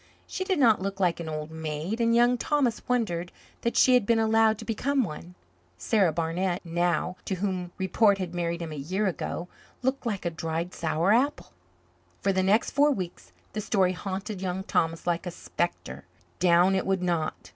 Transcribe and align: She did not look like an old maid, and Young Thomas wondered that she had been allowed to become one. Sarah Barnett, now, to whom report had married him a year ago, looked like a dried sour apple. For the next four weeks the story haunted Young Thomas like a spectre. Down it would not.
She 0.25 0.43
did 0.43 0.57
not 0.57 0.81
look 0.81 0.99
like 0.99 1.19
an 1.19 1.29
old 1.29 1.51
maid, 1.51 2.01
and 2.01 2.15
Young 2.15 2.35
Thomas 2.35 2.81
wondered 2.87 3.31
that 3.61 3.77
she 3.77 3.93
had 3.93 4.03
been 4.07 4.17
allowed 4.17 4.57
to 4.57 4.65
become 4.65 5.03
one. 5.03 5.35
Sarah 5.77 6.11
Barnett, 6.11 6.65
now, 6.65 7.17
to 7.25 7.35
whom 7.35 7.71
report 7.77 8.17
had 8.17 8.33
married 8.33 8.63
him 8.63 8.71
a 8.71 8.75
year 8.75 9.05
ago, 9.05 9.47
looked 9.83 10.07
like 10.07 10.25
a 10.25 10.31
dried 10.31 10.73
sour 10.73 11.13
apple. 11.13 11.51
For 12.23 12.33
the 12.33 12.41
next 12.41 12.71
four 12.71 12.89
weeks 12.89 13.31
the 13.53 13.61
story 13.61 13.91
haunted 13.91 14.41
Young 14.41 14.63
Thomas 14.63 15.05
like 15.05 15.27
a 15.27 15.29
spectre. 15.29 16.05
Down 16.39 16.73
it 16.73 16.87
would 16.87 17.03
not. 17.03 17.49